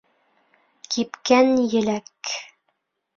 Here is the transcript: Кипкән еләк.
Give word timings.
Кипкән 0.95 1.51
еләк. 1.75 2.33